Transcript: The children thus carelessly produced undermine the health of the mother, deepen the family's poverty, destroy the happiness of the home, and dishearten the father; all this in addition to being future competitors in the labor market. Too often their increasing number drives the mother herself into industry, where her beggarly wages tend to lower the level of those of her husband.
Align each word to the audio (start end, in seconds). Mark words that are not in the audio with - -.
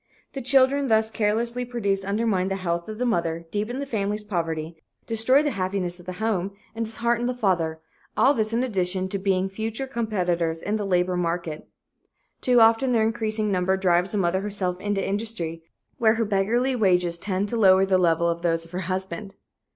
The 0.33 0.41
children 0.41 0.87
thus 0.87 1.11
carelessly 1.11 1.63
produced 1.63 2.03
undermine 2.05 2.47
the 2.47 2.55
health 2.55 2.89
of 2.89 2.97
the 2.97 3.05
mother, 3.05 3.45
deepen 3.51 3.77
the 3.77 3.85
family's 3.85 4.23
poverty, 4.23 4.81
destroy 5.05 5.43
the 5.43 5.51
happiness 5.51 5.99
of 5.99 6.07
the 6.07 6.13
home, 6.13 6.53
and 6.73 6.85
dishearten 6.85 7.27
the 7.27 7.35
father; 7.35 7.79
all 8.17 8.33
this 8.33 8.51
in 8.51 8.63
addition 8.63 9.09
to 9.09 9.19
being 9.19 9.47
future 9.47 9.85
competitors 9.85 10.59
in 10.59 10.77
the 10.77 10.85
labor 10.87 11.15
market. 11.15 11.67
Too 12.41 12.59
often 12.61 12.93
their 12.93 13.03
increasing 13.03 13.51
number 13.51 13.77
drives 13.77 14.11
the 14.13 14.17
mother 14.17 14.41
herself 14.41 14.79
into 14.81 15.07
industry, 15.07 15.61
where 15.99 16.15
her 16.15 16.25
beggarly 16.25 16.75
wages 16.75 17.19
tend 17.19 17.47
to 17.49 17.55
lower 17.57 17.85
the 17.85 17.99
level 17.99 18.27
of 18.27 18.41
those 18.41 18.65
of 18.65 18.71
her 18.71 18.79
husband. 18.89 19.35